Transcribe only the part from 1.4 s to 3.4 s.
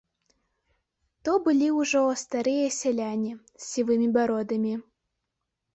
былі ўжо старыя сяляне,